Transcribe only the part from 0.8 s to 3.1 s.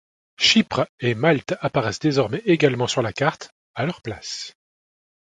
et Malte apparaissent désormais également sur